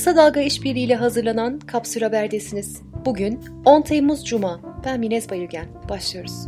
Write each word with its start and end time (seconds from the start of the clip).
Kısa 0.00 0.16
Dalga 0.16 0.40
işbirliğiyle 0.40 0.94
hazırlanan 0.94 1.58
Kapsül 1.58 2.02
Haber'desiniz. 2.02 2.82
Bugün 3.04 3.40
10 3.64 3.82
Temmuz 3.82 4.24
Cuma. 4.24 4.60
Ben 4.84 5.00
Minez 5.00 5.30
Bayırgen. 5.30 5.66
Başlıyoruz. 5.88 6.46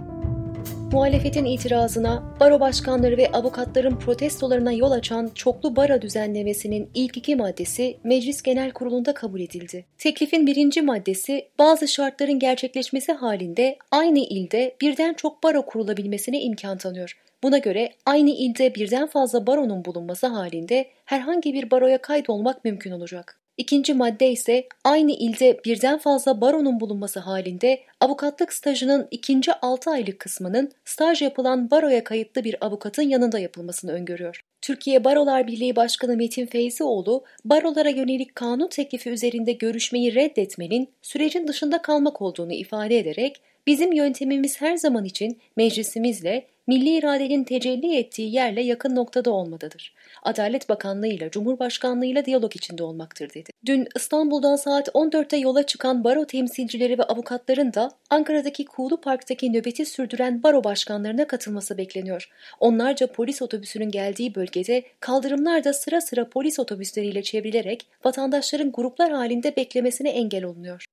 Muhalefetin 0.93 1.45
itirazına, 1.45 2.37
baro 2.41 2.61
başkanları 2.61 3.17
ve 3.17 3.31
avukatların 3.33 3.99
protestolarına 3.99 4.73
yol 4.73 4.91
açan 4.91 5.31
çoklu 5.35 5.77
bara 5.77 6.03
düzenlemesinin 6.03 6.91
ilk 6.95 7.17
iki 7.17 7.37
maddesi 7.37 7.99
Meclis 8.05 8.43
Genel 8.43 8.71
Kurulu'nda 8.71 9.15
kabul 9.15 9.41
edildi. 9.41 9.85
Teklifin 9.99 10.47
birinci 10.47 10.83
maddesi 10.83 11.49
bazı 11.59 11.89
şartların 11.89 12.39
gerçekleşmesi 12.39 13.13
halinde 13.13 13.77
aynı 13.91 14.19
ilde 14.19 14.77
birden 14.81 15.15
çok 15.15 15.43
baro 15.43 15.67
kurulabilmesine 15.67 16.41
imkan 16.41 16.79
tanıyor. 16.79 17.19
Buna 17.43 17.59
göre 17.59 17.93
aynı 18.07 18.31
ilde 18.31 18.75
birden 18.75 19.07
fazla 19.07 19.47
baronun 19.47 19.85
bulunması 19.85 20.27
halinde 20.27 20.89
herhangi 21.05 21.55
bir 21.55 21.71
baroya 21.71 21.99
kaydolmak 21.99 22.65
mümkün 22.65 22.91
olacak. 22.91 23.42
İkinci 23.57 23.95
madde 23.95 24.31
ise 24.31 24.67
aynı 24.85 25.13
ilde 25.13 25.61
birden 25.65 25.99
fazla 25.99 26.41
baronun 26.41 26.81
bulunması 26.81 27.21
halinde 27.21 27.81
avukatlık 28.01 28.53
stajının 28.53 29.09
ikinci 29.11 29.53
6 29.53 29.91
aylık 29.91 30.19
kısmının 30.19 30.73
staj 30.85 31.23
yapılan 31.23 31.71
baroya 31.71 32.05
kayıtlı 32.05 32.45
bir 32.45 32.67
avukatın 32.67 33.03
yanında 33.03 33.39
yapılmasını 33.39 33.93
öngörüyor. 33.93 34.45
Türkiye 34.63 35.05
Barolar 35.05 35.47
Birliği 35.47 35.77
Başkanı 35.77 36.17
Metin 36.17 36.47
Feyzioğlu, 36.47 37.25
barolara 37.45 37.89
yönelik 37.89 38.35
kanun 38.35 38.69
teklifi 38.69 39.11
üzerinde 39.11 39.53
görüşmeyi 39.53 40.15
reddetmenin 40.15 40.89
sürecin 41.03 41.49
dışında 41.49 41.83
kalmak 41.83 42.23
olduğunu 42.23 42.53
ifade 42.53 42.99
ederek, 42.99 43.37
bizim 43.67 43.93
yöntemimiz 43.93 44.61
her 44.61 44.77
zaman 44.77 45.05
için 45.05 45.41
meclisimizle 45.57 46.47
milli 46.67 46.97
iradenin 46.97 47.45
tecelli 47.45 47.97
ettiği 47.97 48.35
yerle 48.35 48.63
yakın 48.63 48.97
noktada 48.97 49.31
olmadadır. 49.31 49.95
Adalet 50.23 50.69
Bakanlığı 50.69 51.07
ile 51.07 51.31
Cumhurbaşkanlığı 51.31 52.07
ile 52.07 52.25
diyalog 52.25 52.57
içinde 52.57 52.85
olmaktır 52.85 53.35
dedi. 53.35 53.51
Dün 53.67 53.89
İstanbul'dan 53.97 54.57
saat 54.57 54.89
14'te 54.89 55.37
yola 55.37 55.67
çıkan 55.67 56.05
baro 56.05 56.25
temsilcileri 56.25 56.99
ve 56.99 57.03
avukatların 57.03 57.75
da 57.75 57.91
Ankara'daki 58.11 58.65
Kuğulu 58.65 59.01
Park'taki 59.01 59.53
nöbeti 59.53 59.87
sürdüren 59.87 60.43
baro 60.43 60.65
başkanlarına 60.65 61.27
katılması 61.27 61.79
bekleniyor. 61.79 62.29
Onlarca 62.61 63.07
polis 63.07 63.43
otobüsünün 63.43 63.91
geldiği 63.91 64.35
bölgede 64.35 64.83
kaldırımlar 65.01 65.65
da 65.65 65.73
sıra 65.73 66.01
sıra 66.01 66.29
polis 66.29 66.59
otobüsleriyle 66.59 67.23
çevrilerek 67.23 67.87
vatandaşların 68.05 68.73
gruplar 68.73 69.13
halinde 69.13 69.57
beklemesine 69.57 70.11
engel 70.11 70.45
olunuyor. 70.45 70.85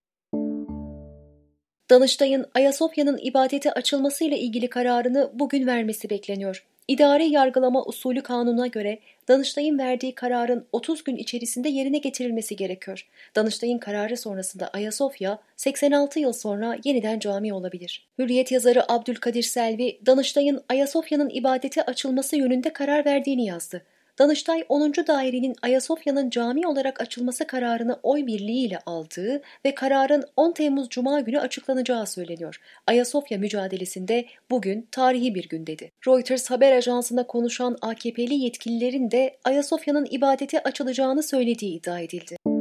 Danıştay'ın 1.90 2.45
Ayasofya'nın 2.54 3.20
ibadete 3.22 3.72
açılmasıyla 3.72 4.38
ilgili 4.38 4.70
kararını 4.70 5.32
bugün 5.34 5.68
vermesi 5.68 6.09
bekleniyor. 6.09 6.66
İdari 6.88 7.32
yargılama 7.32 7.86
usulü 7.86 8.22
kanununa 8.22 8.68
göre 8.68 9.00
Danıştay'ın 9.28 9.80
verdiği 9.80 10.16
kararın 10.16 10.66
30 10.72 11.04
gün 11.04 11.16
içerisinde 11.16 11.70
yerine 11.70 11.98
getirilmesi 11.98 12.56
gerekiyor. 12.56 13.08
Danıştay'ın 13.36 13.78
kararı 13.78 14.17
sonrasında 14.17 14.67
Ayasofya 14.67 15.40
86 15.58 16.20
yıl 16.20 16.34
sonra 16.34 16.78
yeniden 16.84 17.20
cami 17.20 17.54
olabilir. 17.54 18.08
Hürriyet 18.20 18.52
yazarı 18.52 18.92
Abdülkadir 18.92 19.44
Selvi, 19.44 20.00
Danıştay'ın 20.06 20.62
Ayasofya'nın 20.70 21.30
ibadete 21.30 21.84
açılması 21.84 22.36
yönünde 22.36 22.73
karar 22.73 23.06
verdiğini 23.06 23.45
yazdı. 23.45 23.82
Danıştay 24.20 24.66
10. 24.70 24.94
Dairenin 25.08 25.56
Ayasofya'nın 25.62 26.30
cami 26.30 26.67
olarak 26.67 27.02
açılması 27.02 27.48
kararını 27.48 28.00
oy 28.03 28.28
birliğiyle 28.28 28.80
aldığı 28.86 29.42
ve 29.66 29.76
kararın 29.76 30.23
10 30.36 30.52
Temmuz 30.52 30.89
Cuma 30.89 31.20
günü 31.20 31.39
açıklanacağı 31.39 32.08
söyleniyor. 32.08 32.61
Ayasofya 32.88 33.38
mücadelesinde 33.38 34.26
bugün 34.50 34.88
tarihi 34.92 35.36
bir 35.36 35.50
gün 35.50 35.67
dedi. 35.67 35.92
Reuters 36.08 36.50
haber 36.52 36.72
ajansına 36.72 37.28
konuşan 37.28 37.78
AKP'li 37.81 38.34
yetkililerin 38.34 39.11
de 39.11 39.38
Ayasofya'nın 39.44 40.08
ibadete 40.11 40.64
açılacağını 40.64 41.23
söylediği 41.23 41.80
iddia 41.80 42.00
edildi. 42.00 42.59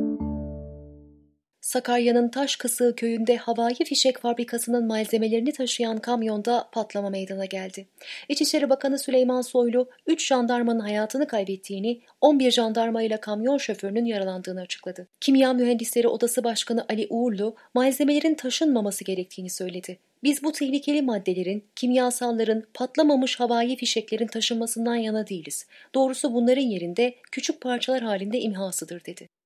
Sakarya'nın 1.69 2.29
Taşkısığı 2.29 2.95
köyünde 2.97 3.37
havai 3.37 3.75
fişek 3.75 4.19
fabrikasının 4.19 4.87
malzemelerini 4.87 5.53
taşıyan 5.53 5.99
kamyonda 5.99 6.69
patlama 6.73 7.11
meydana 7.11 7.45
geldi. 7.45 7.87
İçişleri 8.29 8.71
Bakanı 8.71 8.99
Süleyman 8.99 9.41
Soylu 9.41 9.89
3 10.07 10.27
jandarmanın 10.27 10.81
hayatını 10.81 11.27
kaybettiğini, 11.27 12.01
11 12.21 12.51
jandarma 12.51 13.03
ile 13.03 13.17
kamyon 13.17 13.59
şoförünün 13.59 14.05
yaralandığını 14.05 14.61
açıkladı. 14.61 15.07
Kimya 15.21 15.53
Mühendisleri 15.53 16.09
Odası 16.09 16.45
Başkanı 16.45 16.87
Ali 16.89 17.07
Uğurlu 17.11 17.57
malzemelerin 17.75 18.35
taşınmaması 18.35 19.05
gerektiğini 19.05 19.51
söyledi. 19.51 19.99
Biz 20.23 20.43
bu 20.43 20.53
tehlikeli 20.53 21.03
maddelerin, 21.03 21.65
kimyasalların, 21.77 22.65
patlamamış 22.75 23.41
havai 23.41 23.77
fişeklerin 23.77 24.27
taşınmasından 24.27 24.97
yana 24.97 25.27
değiliz. 25.27 25.67
Doğrusu 25.95 26.35
bunların 26.35 26.63
yerinde 26.63 27.15
küçük 27.33 27.61
parçalar 27.61 28.03
halinde 28.03 28.41
imhasıdır 28.41 29.05
dedi. 29.05 29.38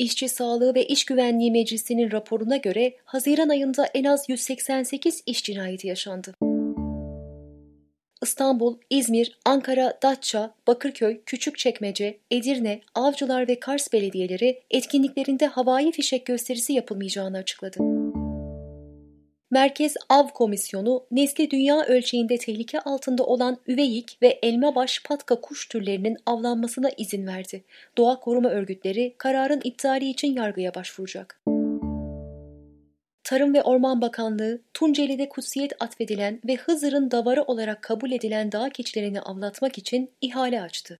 İşçi 0.00 0.28
Sağlığı 0.28 0.74
ve 0.74 0.86
İş 0.86 1.04
Güvenliği 1.04 1.50
Meclisi'nin 1.50 2.12
raporuna 2.12 2.56
göre 2.56 2.94
Haziran 3.04 3.48
ayında 3.48 3.86
en 3.94 4.04
az 4.04 4.28
188 4.28 5.22
iş 5.26 5.44
cinayeti 5.44 5.88
yaşandı. 5.88 6.34
İstanbul, 8.22 8.78
İzmir, 8.90 9.38
Ankara, 9.44 9.98
Datça, 10.02 10.54
Bakırköy, 10.66 11.20
Küçükçekmece, 11.26 12.18
Edirne, 12.30 12.80
Avcılar 12.94 13.48
ve 13.48 13.60
Kars 13.60 13.92
belediyeleri 13.92 14.62
etkinliklerinde 14.70 15.46
havai 15.46 15.92
fişek 15.92 16.26
gösterisi 16.26 16.72
yapılmayacağını 16.72 17.36
açıkladı. 17.36 17.78
Merkez 19.52 19.94
Av 20.08 20.28
Komisyonu, 20.28 21.04
nesli 21.10 21.50
dünya 21.50 21.84
ölçeğinde 21.84 22.38
tehlike 22.38 22.80
altında 22.80 23.24
olan 23.24 23.56
üveyik 23.68 24.18
ve 24.22 24.38
elmabaş 24.42 25.02
patka 25.02 25.40
kuş 25.40 25.68
türlerinin 25.68 26.16
avlanmasına 26.26 26.88
izin 26.96 27.26
verdi. 27.26 27.64
Doğa 27.98 28.20
koruma 28.20 28.48
örgütleri 28.48 29.14
kararın 29.18 29.60
iptali 29.64 30.08
için 30.08 30.34
yargıya 30.34 30.74
başvuracak. 30.74 31.40
Tarım 33.24 33.54
ve 33.54 33.62
Orman 33.62 34.00
Bakanlığı, 34.00 34.60
Tunceli'de 34.74 35.28
kutsiyet 35.28 35.72
atfedilen 35.80 36.40
ve 36.48 36.56
Hızır'ın 36.56 37.10
davarı 37.10 37.42
olarak 37.42 37.82
kabul 37.82 38.12
edilen 38.12 38.52
dağ 38.52 38.68
keçilerini 38.68 39.20
avlatmak 39.20 39.78
için 39.78 40.10
ihale 40.20 40.62
açtı. 40.62 40.98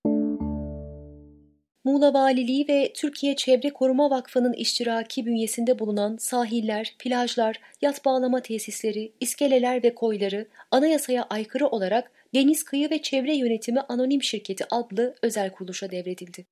Muğla 1.85 2.15
Valiliği 2.15 2.69
ve 2.69 2.93
Türkiye 2.95 3.37
Çevre 3.37 3.71
Koruma 3.71 4.11
Vakfı'nın 4.11 4.53
iştiraki 4.53 5.27
bünyesinde 5.27 5.79
bulunan 5.79 6.17
sahiller, 6.17 6.95
plajlar, 6.99 7.61
yat 7.83 8.05
bağlama 8.05 8.41
tesisleri, 8.41 9.13
iskeleler 9.21 9.83
ve 9.83 9.95
koyları 9.95 10.47
anayasaya 10.71 11.23
aykırı 11.23 11.67
olarak 11.67 12.13
Deniz 12.35 12.63
Kıyı 12.63 12.91
ve 12.91 13.03
Çevre 13.03 13.37
Yönetimi 13.37 13.81
Anonim 13.81 14.23
Şirketi 14.23 14.65
adlı 14.71 15.15
özel 15.23 15.51
kuruluşa 15.51 15.91
devredildi. 15.91 16.47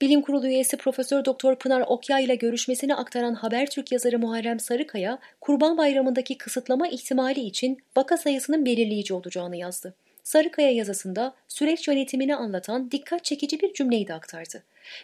Bilim 0.00 0.22
Kurulu 0.22 0.46
üyesi 0.46 0.76
Profesör 0.76 1.24
Doktor 1.24 1.56
Pınar 1.56 1.84
Okyay 1.86 2.24
ile 2.24 2.34
görüşmesini 2.34 2.94
aktaran 2.94 3.34
Habertürk 3.34 3.92
yazarı 3.92 4.18
Muharrem 4.18 4.60
Sarıkaya, 4.60 5.18
Kurban 5.40 5.78
Bayramı'ndaki 5.78 6.38
kısıtlama 6.38 6.88
ihtimali 6.88 7.40
için 7.40 7.78
vaka 7.96 8.16
sayısının 8.16 8.66
belirleyici 8.66 9.14
olacağını 9.14 9.56
yazdı. 9.56 9.94
Sarıkaya 10.24 10.70
yazısında 10.70 11.34
süreç 11.48 11.88
yönetimini 11.88 12.36
anlatan 12.36 12.90
dikkat 12.90 13.24
çekici 13.24 13.60
bir 13.60 13.72
cümleyi 13.72 14.08
de 14.08 14.14
aktardı. 14.14 14.62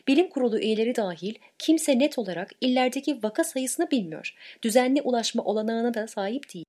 Bilim 0.08 0.28
kurulu 0.28 0.58
üyeleri 0.58 0.96
dahil 0.96 1.34
kimse 1.58 1.98
net 1.98 2.18
olarak 2.18 2.50
illerdeki 2.60 3.22
vaka 3.22 3.44
sayısını 3.44 3.90
bilmiyor. 3.90 4.34
Düzenli 4.62 5.02
ulaşma 5.02 5.44
olanağına 5.44 5.94
da 5.94 6.06
sahip 6.06 6.54
değil. 6.54 6.64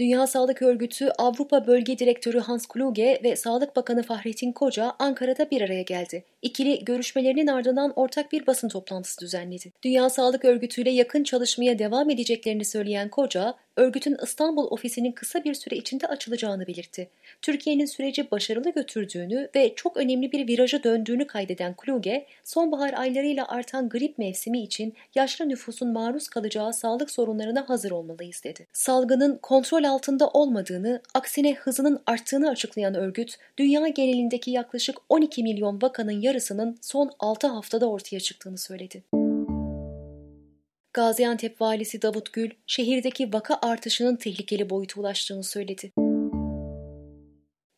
Dünya 0.00 0.26
Sağlık 0.26 0.62
Örgütü 0.62 1.08
Avrupa 1.18 1.66
Bölge 1.66 1.98
Direktörü 1.98 2.38
Hans 2.38 2.66
Kluge 2.66 3.20
ve 3.24 3.36
Sağlık 3.36 3.76
Bakanı 3.76 4.02
Fahrettin 4.02 4.52
Koca 4.52 4.92
Ankara'da 4.98 5.50
bir 5.50 5.60
araya 5.60 5.82
geldi. 5.82 6.24
İkili 6.42 6.84
görüşmelerinin 6.84 7.46
ardından 7.46 7.92
ortak 7.96 8.32
bir 8.32 8.46
basın 8.46 8.68
toplantısı 8.68 9.20
düzenledi. 9.20 9.72
Dünya 9.82 10.10
Sağlık 10.10 10.44
Örgütü 10.44 10.82
ile 10.82 10.90
yakın 10.90 11.24
çalışmaya 11.24 11.78
devam 11.78 12.10
edeceklerini 12.10 12.64
söyleyen 12.64 13.08
Koca, 13.08 13.54
örgütün 13.80 14.16
İstanbul 14.22 14.66
ofisinin 14.70 15.12
kısa 15.12 15.44
bir 15.44 15.54
süre 15.54 15.76
içinde 15.76 16.06
açılacağını 16.06 16.66
belirtti. 16.66 17.08
Türkiye'nin 17.42 17.86
süreci 17.86 18.30
başarılı 18.30 18.70
götürdüğünü 18.70 19.48
ve 19.54 19.74
çok 19.74 19.96
önemli 19.96 20.32
bir 20.32 20.48
viraja 20.48 20.82
döndüğünü 20.82 21.26
kaydeden 21.26 21.74
Kluge, 21.74 22.26
sonbahar 22.44 22.92
aylarıyla 22.92 23.48
artan 23.48 23.88
grip 23.88 24.18
mevsimi 24.18 24.62
için 24.62 24.94
yaşlı 25.14 25.48
nüfusun 25.48 25.92
maruz 25.92 26.28
kalacağı 26.28 26.72
sağlık 26.72 27.10
sorunlarına 27.10 27.68
hazır 27.68 27.90
olmalıyız 27.90 28.44
dedi. 28.44 28.66
Salgının 28.72 29.38
kontrol 29.42 29.84
altında 29.84 30.28
olmadığını, 30.28 31.00
aksine 31.14 31.54
hızının 31.54 32.00
arttığını 32.06 32.50
açıklayan 32.50 32.94
örgüt, 32.94 33.36
dünya 33.58 33.88
genelindeki 33.88 34.50
yaklaşık 34.50 34.98
12 35.08 35.42
milyon 35.42 35.82
vakanın 35.82 36.20
yarısının 36.20 36.78
son 36.80 37.10
6 37.18 37.46
haftada 37.46 37.90
ortaya 37.90 38.20
çıktığını 38.20 38.58
söyledi. 38.58 39.02
Gaziantep 40.92 41.60
valisi 41.60 42.02
Davut 42.02 42.32
Gül, 42.32 42.50
şehirdeki 42.66 43.32
vaka 43.32 43.58
artışının 43.62 44.16
tehlikeli 44.16 44.70
boyuta 44.70 45.00
ulaştığını 45.00 45.44
söyledi. 45.44 45.92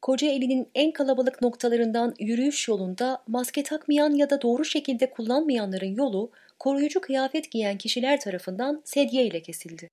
Kocaeli'nin 0.03 0.69
en 0.75 0.93
kalabalık 0.93 1.43
noktalarından 1.43 2.15
yürüyüş 2.19 2.69
yolunda 2.69 3.23
maske 3.27 3.63
takmayan 3.63 4.11
ya 4.11 4.31
da 4.31 4.43
doğru 4.43 4.65
şekilde 4.65 5.11
kullanmayanların 5.11 5.95
yolu 5.95 6.31
koruyucu 6.59 7.01
kıyafet 7.01 7.51
giyen 7.51 7.79
kişiler 7.79 8.21
tarafından 8.21 8.83
sedye 8.85 9.25
ile 9.25 9.43
kesildi. 9.43 9.89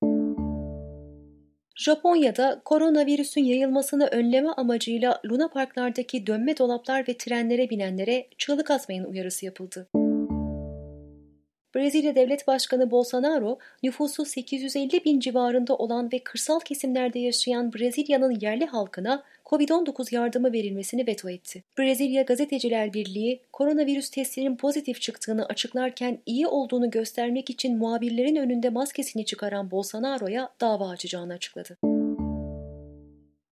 Japonya'da 1.76 2.62
koronavirüsün 2.66 3.44
yayılmasını 3.44 4.08
önleme 4.08 4.50
amacıyla 4.50 5.22
Luna 5.26 5.48
Parklardaki 5.48 6.28
dönme 6.28 6.58
dolaplar 6.58 7.08
ve 7.08 7.18
trenlere 7.18 7.70
binenlere 7.70 8.28
çığlık 8.38 8.72
atmayın 8.72 9.04
uyarısı 9.04 9.46
yapıldı. 9.46 9.88
Brezilya 11.76 12.16
Devlet 12.16 12.48
Başkanı 12.48 12.92
Bolsonaro, 12.92 13.58
nüfusu 13.84 14.26
850 14.26 15.06
bin 15.06 15.20
civarında 15.20 15.76
olan 15.76 16.12
ve 16.14 16.20
kırsal 16.20 16.60
kesimlerde 16.60 17.20
yaşayan 17.20 17.74
Brezilya'nın 17.74 18.40
yerli 18.42 18.66
halkına 18.66 19.24
COVID-19 19.46 20.16
yardımı 20.16 20.54
verilmesini 20.54 21.08
veto 21.08 21.30
etti. 21.30 21.64
Brezilya 21.80 22.22
Gazeteciler 22.22 22.94
Birliği, 22.94 23.42
koronavirüs 23.54 24.10
testinin 24.10 24.56
pozitif 24.56 25.02
çıktığını 25.02 25.46
açıklarken 25.46 26.20
iyi 26.26 26.48
olduğunu 26.48 26.92
göstermek 26.92 27.50
için 27.50 27.78
muhabirlerin 27.78 28.36
önünde 28.36 28.70
maskesini 28.70 29.26
çıkaran 29.26 29.72
Bolsonaro'ya 29.72 30.50
dava 30.62 30.90
açacağını 30.90 31.34
açıkladı. 31.34 31.78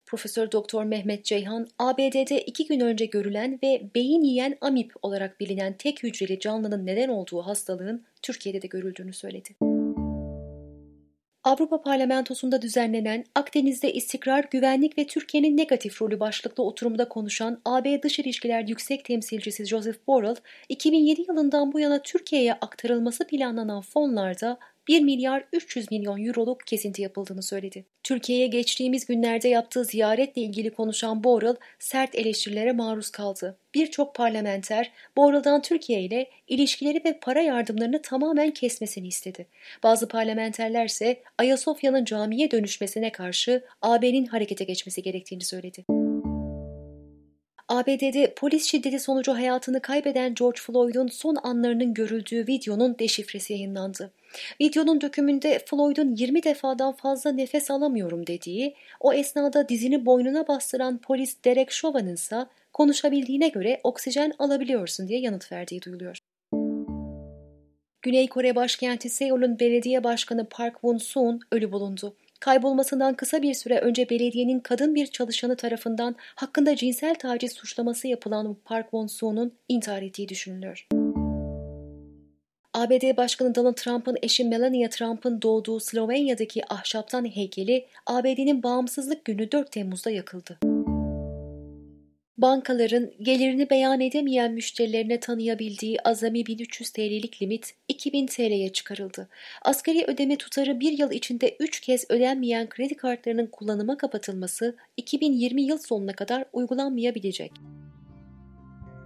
Profesör 0.07 0.51
Doktor 0.51 0.83
Mehmet 0.83 1.25
Ceyhan, 1.25 1.68
ABD'de 1.80 2.42
iki 2.42 2.68
gün 2.68 2.80
önce 2.80 3.06
görülen 3.06 3.59
ve 3.63 3.89
beyin 3.95 4.21
yiyen 4.21 4.57
amip 4.62 4.94
olarak 5.01 5.39
bilinen 5.39 5.74
tek 5.74 6.04
hücreli 6.04 6.39
canlının 6.39 6.86
neden 6.86 7.09
olduğu 7.09 7.42
hastalığın 7.42 8.06
Türkiye'de 8.21 8.62
de 8.62 8.68
görüldüğünü 8.68 9.13
söyledi. 9.13 9.50
Avrupa 11.44 11.81
Parlamentosu'nda 11.81 12.62
düzenlenen 12.62 13.25
Akdeniz'de 13.36 13.94
istikrar, 13.94 14.45
güvenlik 14.51 14.98
ve 14.98 15.07
Türkiye'nin 15.07 15.57
negatif 15.57 16.01
rolü 16.01 16.19
başlıklı 16.19 16.63
oturumda 16.63 17.09
konuşan 17.09 17.62
AB 17.65 18.04
Dış 18.04 18.19
İlişkiler 18.19 18.68
Yüksek 18.68 19.06
Temsilcisi 19.06 19.65
Joseph 19.65 19.98
Borrell, 20.07 20.36
2007 20.69 21.21
yılından 21.21 21.74
bu 21.74 21.80
yana 21.80 22.01
Türkiye'ye 22.01 22.54
aktarılması 22.54 23.27
planlanan 23.27 23.81
fonlarda 23.81 24.57
1 24.88 25.01
milyar 25.01 25.44
300 25.54 25.92
milyon 25.92 26.25
euroluk 26.25 26.68
kesinti 26.68 27.01
yapıldığını 27.01 27.44
söyledi. 27.44 27.86
Türkiye'ye 28.04 28.48
geçtiğimiz 28.48 29.06
günlerde 29.06 29.48
yaptığı 29.48 29.86
ziyaretle 29.86 30.42
ilgili 30.42 30.69
konuşan 30.69 31.24
Borrell 31.24 31.56
sert 31.80 32.16
eleştirilere 32.16 32.72
maruz 32.72 33.10
kaldı. 33.10 33.57
Birçok 33.74 34.16
parlamenter 34.16 34.92
Borrell'dan 35.18 35.62
Türkiye 35.62 36.01
ile 36.01 36.30
ilişkileri 36.48 37.01
ve 37.06 37.19
para 37.19 37.42
yardımlarını 37.42 38.01
tamamen 38.01 38.51
kesmesini 38.51 39.07
istedi. 39.07 39.48
Bazı 39.84 40.07
parlamenterler 40.07 40.86
ise 40.86 41.22
Ayasofya'nın 41.38 42.06
camiye 42.06 42.51
dönüşmesine 42.51 43.12
karşı 43.12 43.63
AB'nin 43.81 44.25
harekete 44.25 44.63
geçmesi 44.63 45.01
gerektiğini 45.04 45.44
söyledi. 45.44 45.86
ABD'de 47.69 48.33
polis 48.36 48.66
şiddeti 48.66 49.00
sonucu 49.00 49.33
hayatını 49.33 49.81
kaybeden 49.81 50.33
George 50.33 50.62
Floyd'un 50.62 51.07
son 51.07 51.36
anlarının 51.44 51.94
görüldüğü 51.94 52.48
videonun 52.48 53.00
deşifresi 53.00 53.54
yayınlandı. 53.54 54.12
Videonun 54.62 55.01
dökümünde 55.01 55.59
Floyd'un 55.65 56.15
20 56.15 56.44
defadan 56.44 56.94
fazla 56.94 57.31
nefes 57.31 57.71
alamıyorum 57.71 58.27
dediği, 58.27 58.75
o 59.00 59.13
esnada 59.13 59.69
dizini 59.69 60.06
boynuna 60.06 60.47
bastıran 60.47 60.97
polis 60.97 61.38
Derek 61.45 61.71
Chauvin'in 61.71 62.13
ise 62.13 62.45
konuşabildiğine 62.74 63.47
göre 63.47 63.79
oksijen 63.83 64.33
alabiliyorsun 64.39 65.07
diye 65.07 65.19
yanıt 65.19 65.51
verdiği 65.51 65.81
duyuluyor. 65.81 66.18
Güney 68.01 68.27
Kore 68.27 68.56
başkenti 68.56 69.09
Seul'un 69.09 69.59
belediye 69.59 70.03
başkanı 70.03 70.47
Park 70.50 70.75
Won-soon 70.75 71.39
ölü 71.51 71.71
bulundu. 71.71 72.15
Kaybolmasından 72.39 73.13
kısa 73.13 73.41
bir 73.41 73.53
süre 73.53 73.80
önce 73.80 74.09
belediyenin 74.09 74.59
kadın 74.59 74.95
bir 74.95 75.07
çalışanı 75.07 75.56
tarafından 75.56 76.15
hakkında 76.35 76.75
cinsel 76.75 77.15
taciz 77.15 77.51
suçlaması 77.51 78.07
yapılan 78.07 78.57
Park 78.65 78.85
Won-soon'un 78.85 79.53
intihar 79.69 80.01
ettiği 80.01 80.30
düşünülüyor. 80.30 80.88
ABD 82.77 83.18
Başkanı 83.18 83.56
Donald 83.56 83.74
Trump'ın 83.74 84.18
eşi 84.21 84.44
Melania 84.44 84.89
Trump'ın 84.89 85.41
doğduğu 85.41 85.79
Slovenya'daki 85.79 86.74
ahşaptan 86.74 87.25
heykeli 87.35 87.85
ABD'nin 88.06 88.63
bağımsızlık 88.63 89.25
günü 89.25 89.51
4 89.51 89.71
Temmuz'da 89.71 90.09
yakıldı. 90.09 90.59
Bankaların 92.38 93.12
gelirini 93.21 93.69
beyan 93.69 94.01
edemeyen 94.01 94.53
müşterilerine 94.53 95.19
tanıyabildiği 95.19 95.97
azami 96.01 96.45
1300 96.45 96.89
TL'lik 96.89 97.41
limit 97.41 97.74
2000 97.88 98.27
TL'ye 98.27 98.74
çıkarıldı. 98.74 99.30
Asgari 99.62 100.06
ödeme 100.07 100.38
tutarı 100.38 100.80
bir 100.80 100.91
yıl 100.91 101.12
içinde 101.12 101.56
3 101.59 101.80
kez 101.80 102.06
ödenmeyen 102.09 102.69
kredi 102.69 102.95
kartlarının 102.97 103.47
kullanıma 103.47 103.97
kapatılması 103.97 104.75
2020 104.97 105.62
yıl 105.62 105.77
sonuna 105.77 106.13
kadar 106.13 106.45
uygulanmayabilecek. 106.53 107.51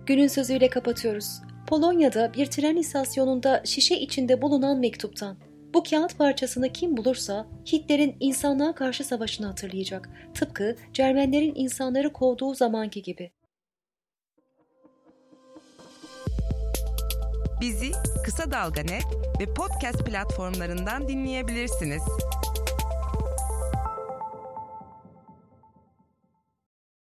Günün 0.06 0.28
sözüyle 0.28 0.70
kapatıyoruz. 0.70 1.51
Polonya'da 1.72 2.34
bir 2.34 2.46
tren 2.46 2.76
istasyonunda 2.76 3.62
şişe 3.66 3.96
içinde 3.96 4.42
bulunan 4.42 4.78
mektuptan 4.78 5.38
bu 5.74 5.84
kağıt 5.84 6.18
parçasını 6.18 6.74
kim 6.74 6.98
bulursa 6.98 7.48
Hitler'in 7.72 8.18
insanlığa 8.20 8.76
karşı 8.76 9.04
savaşını 9.04 9.48
hatırlayacak. 9.48 10.10
Tıpkı 10.34 10.76
Cermenlerin 10.94 11.56
insanları 11.56 12.14
kovduğu 12.14 12.54
zamanki 12.56 13.02
gibi. 13.02 13.32
Bizi 17.62 17.92
Kısa 18.26 18.52
Dalga 18.52 18.82
ve 19.40 19.54
podcast 19.54 20.06
platformlarından 20.06 21.08
dinleyebilirsiniz. 21.08 22.02